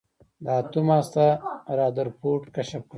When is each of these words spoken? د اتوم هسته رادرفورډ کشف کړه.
د 0.43 0.45
اتوم 0.59 0.87
هسته 0.97 1.25
رادرفورډ 1.77 2.43
کشف 2.55 2.81
کړه. 2.83 2.89